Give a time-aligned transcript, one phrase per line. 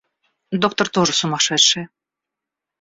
[0.61, 1.85] —Доктор тоже сумасшедший.